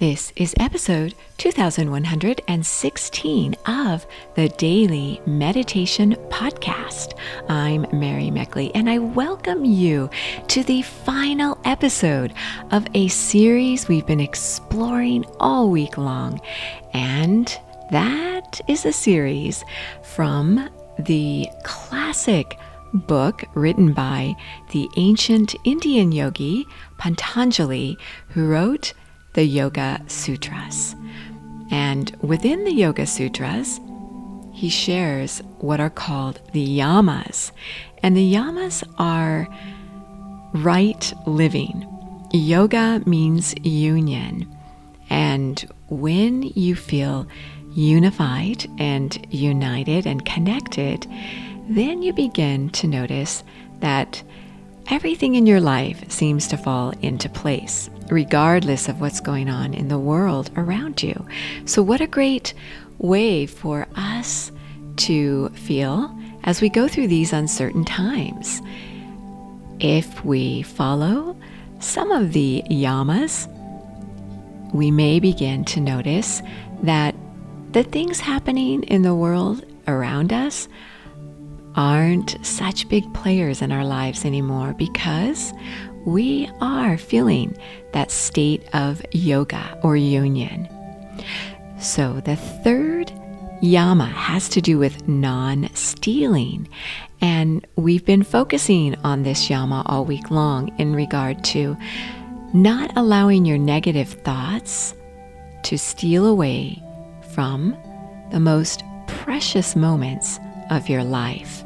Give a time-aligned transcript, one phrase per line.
[0.00, 7.12] This is episode 2116 of the Daily Meditation Podcast.
[7.50, 10.08] I'm Mary Meckley, and I welcome you
[10.48, 12.32] to the final episode
[12.70, 16.40] of a series we've been exploring all week long.
[16.94, 17.54] And
[17.90, 19.66] that is a series
[20.02, 22.56] from the classic
[22.94, 24.34] book written by
[24.70, 27.98] the ancient Indian yogi Pantanjali,
[28.28, 28.94] who wrote
[29.34, 30.94] the Yoga Sutras.
[31.70, 33.80] And within the Yoga Sutras,
[34.52, 37.52] he shares what are called the yamas.
[38.02, 39.48] And the yamas are
[40.52, 41.86] right living.
[42.32, 44.54] Yoga means union.
[45.08, 47.26] And when you feel
[47.74, 51.06] unified and united and connected,
[51.68, 53.44] then you begin to notice
[53.78, 54.22] that
[54.88, 59.88] everything in your life seems to fall into place, regardless of what's going on in
[59.88, 61.26] the world around you.
[61.64, 62.54] So, what a great
[62.98, 64.52] way for us
[64.96, 68.60] to feel as we go through these uncertain times.
[69.78, 71.36] If we follow
[71.78, 73.48] some of the yamas,
[74.74, 76.42] we may begin to notice
[76.82, 77.14] that
[77.72, 80.68] the things happening in the world around us
[81.76, 85.52] aren't such big players in our lives anymore because
[86.04, 87.56] we are feeling
[87.92, 90.68] that state of yoga or union.
[91.80, 93.12] So the third
[93.60, 96.68] yama has to do with non stealing.
[97.20, 101.76] And we've been focusing on this yama all week long in regard to
[102.52, 104.94] not allowing your negative thoughts
[105.64, 106.82] to steal away
[107.32, 107.76] from
[108.32, 110.40] the most precious moments
[110.70, 111.64] of your life.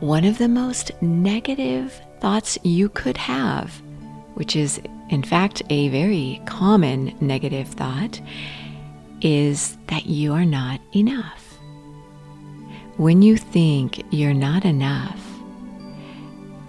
[0.00, 3.82] One of the most negative thoughts you could have,
[4.34, 8.20] which is in fact a very common negative thought,
[9.20, 11.58] is that you are not enough.
[12.96, 15.20] When you think you're not enough,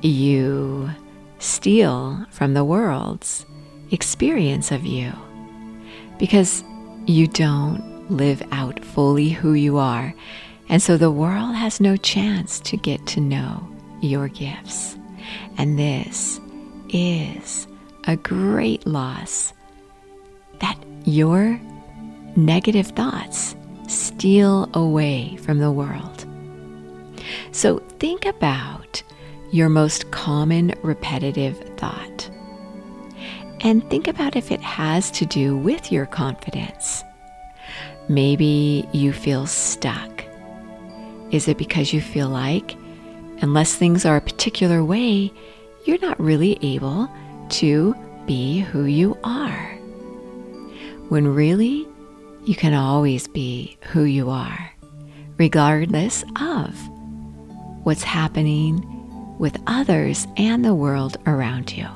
[0.01, 0.89] you
[1.39, 3.45] steal from the world's
[3.91, 5.12] experience of you
[6.18, 6.63] because
[7.06, 10.13] you don't live out fully who you are.
[10.69, 13.68] And so the world has no chance to get to know
[14.01, 14.97] your gifts.
[15.57, 16.39] And this
[16.89, 17.67] is
[18.05, 19.53] a great loss
[20.59, 21.59] that your
[22.35, 23.55] negative thoughts
[23.87, 26.25] steal away from the world.
[27.51, 29.03] So think about
[29.51, 32.29] your most common repetitive thought.
[33.61, 37.03] And think about if it has to do with your confidence.
[38.07, 40.23] Maybe you feel stuck.
[41.31, 42.75] Is it because you feel like,
[43.41, 45.31] unless things are a particular way,
[45.85, 47.09] you're not really able
[47.50, 49.78] to be who you are?
[51.09, 51.88] When really,
[52.46, 54.72] you can always be who you are,
[55.38, 56.75] regardless of
[57.84, 58.88] what's happening
[59.38, 61.88] with others and the world around you.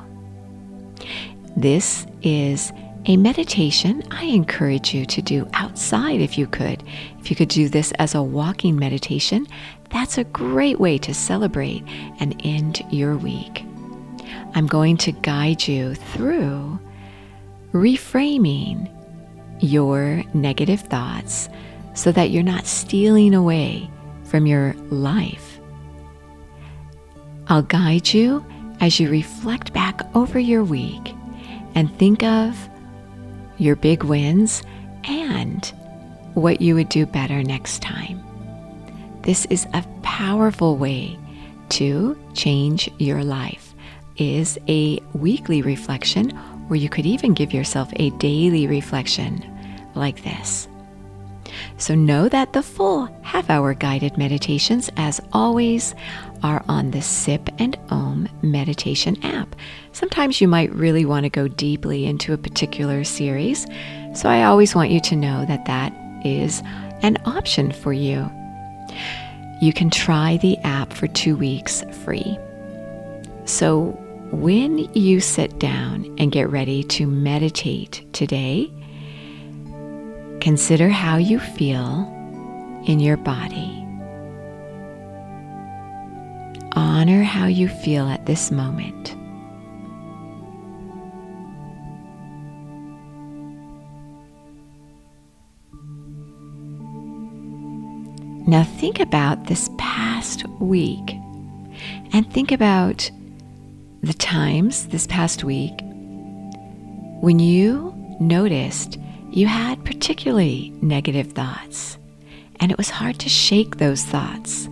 [1.56, 2.72] This is
[3.06, 6.82] a meditation I encourage you to do outside if you could.
[7.20, 9.46] If you could do this as a walking meditation,
[9.90, 11.82] that's a great way to celebrate
[12.20, 13.64] and end your week.
[14.54, 16.78] I'm going to guide you through
[17.72, 18.90] reframing
[19.60, 21.48] your negative thoughts
[21.94, 23.90] so that you're not stealing away
[24.24, 25.58] from your life.
[27.48, 28.44] I'll guide you
[28.80, 31.14] as you reflect back over your week
[31.74, 32.68] and think of
[33.58, 34.62] your big wins,
[35.04, 35.72] and
[36.34, 38.25] what you would do better next time.
[39.26, 41.18] This is a powerful way
[41.70, 43.74] to change your life.
[44.18, 46.38] Is a weekly reflection
[46.70, 49.44] or you could even give yourself a daily reflection
[49.96, 50.68] like this.
[51.76, 55.96] So know that the full half hour guided meditations, as always,
[56.44, 59.56] are on the Sip and Om meditation app.
[59.90, 63.66] Sometimes you might really want to go deeply into a particular series,
[64.14, 65.92] so I always want you to know that that
[66.24, 66.62] is
[67.02, 68.30] an option for you.
[69.60, 72.38] You can try the app for two weeks free.
[73.44, 73.98] So,
[74.32, 78.70] when you sit down and get ready to meditate today,
[80.40, 82.12] consider how you feel
[82.86, 83.86] in your body.
[86.72, 89.16] Honor how you feel at this moment.
[98.56, 101.12] Now, think about this past week
[102.14, 103.10] and think about
[104.00, 105.78] the times this past week
[107.20, 108.98] when you noticed
[109.30, 111.98] you had particularly negative thoughts,
[112.58, 114.70] and it was hard to shake those thoughts.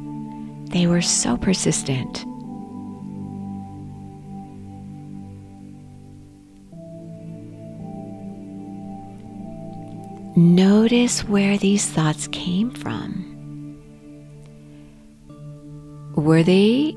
[0.71, 2.25] They were so persistent.
[10.35, 13.34] Notice where these thoughts came from.
[16.25, 16.97] Were they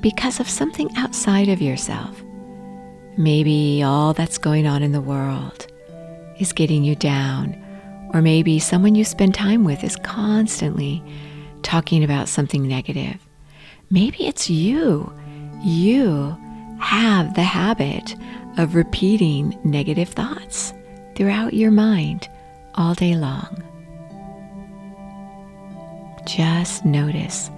[0.00, 2.20] because of something outside of yourself?
[3.16, 5.68] Maybe all that's going on in the world
[6.40, 7.54] is getting you down,
[8.12, 11.04] or maybe someone you spend time with is constantly
[11.62, 13.24] talking about something negative.
[13.90, 15.12] Maybe it's you.
[15.62, 16.36] You
[16.80, 18.16] have the habit
[18.58, 20.74] of repeating negative thoughts
[21.14, 22.28] throughout your mind
[22.74, 23.62] all day long.
[26.26, 27.52] Just notice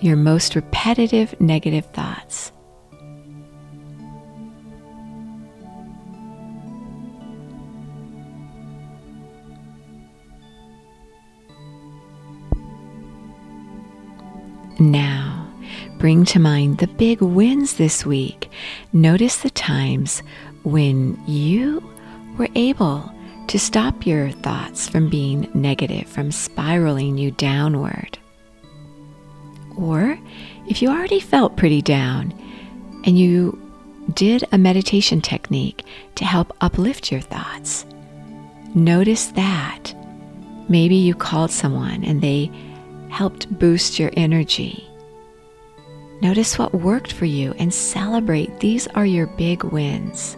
[0.00, 2.52] your most repetitive negative thoughts.
[14.80, 15.52] Now,
[15.98, 18.48] bring to mind the big wins this week.
[18.92, 20.22] Notice the times
[20.62, 21.82] when you
[22.38, 23.12] were able
[23.48, 28.18] to stop your thoughts from being negative, from spiraling you downward.
[29.78, 30.18] Or
[30.66, 32.34] if you already felt pretty down
[33.04, 33.58] and you
[34.14, 35.84] did a meditation technique
[36.16, 37.86] to help uplift your thoughts,
[38.74, 39.94] notice that.
[40.68, 42.50] Maybe you called someone and they
[43.08, 44.84] helped boost your energy.
[46.20, 48.58] Notice what worked for you and celebrate.
[48.58, 50.36] These are your big wins.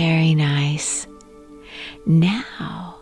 [0.00, 1.06] Very nice.
[2.06, 2.96] Now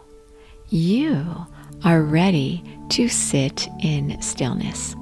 [0.69, 1.47] you
[1.85, 4.97] are ready to sit in stillness.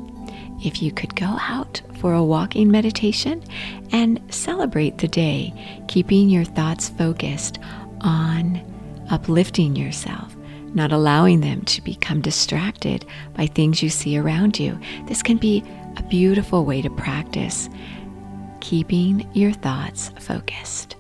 [0.63, 3.43] If you could go out for a walking meditation
[3.93, 5.55] and celebrate the day,
[5.89, 7.59] keeping your thoughts focused
[8.03, 8.61] on
[9.09, 10.37] uplifting yourself,
[10.75, 14.79] not allowing them to become distracted by things you see around you.
[15.07, 15.65] This can be
[15.97, 17.71] a beautiful way to practice
[18.61, 20.97] keeping your thoughts focused.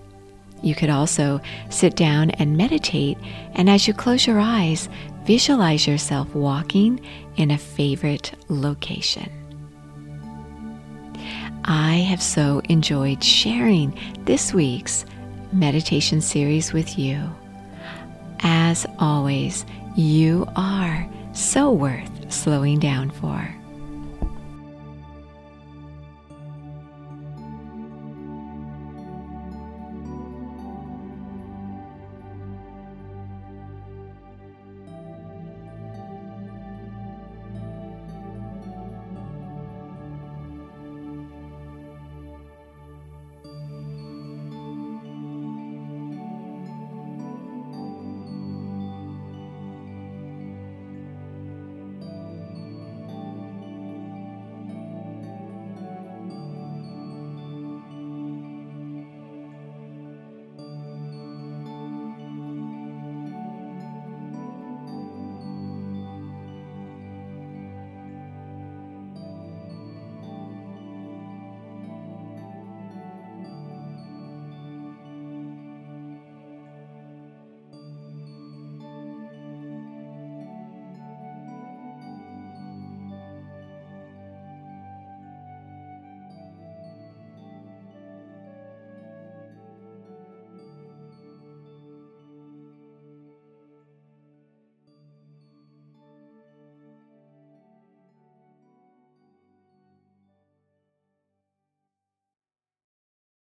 [0.67, 1.41] You could also
[1.71, 3.19] sit down and meditate,
[3.55, 4.89] and as you close your eyes,
[5.25, 6.99] visualize yourself walking
[7.37, 9.31] in a favorite location.
[11.63, 15.05] I have so enjoyed sharing this week's
[15.53, 17.23] meditation series with you.
[18.41, 19.65] As always,
[19.95, 23.55] you are so worth slowing down for.